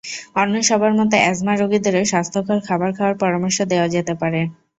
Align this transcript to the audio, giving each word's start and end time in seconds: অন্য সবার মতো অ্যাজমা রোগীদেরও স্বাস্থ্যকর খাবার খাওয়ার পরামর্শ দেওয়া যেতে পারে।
অন্য 0.35 0.53
সবার 0.69 0.91
মতো 0.99 1.15
অ্যাজমা 1.19 1.53
রোগীদেরও 1.55 2.09
স্বাস্থ্যকর 2.11 2.57
খাবার 2.67 2.91
খাওয়ার 2.97 3.15
পরামর্শ 3.21 3.57
দেওয়া 3.71 3.87
যেতে 3.95 4.13
পারে। 4.21 4.41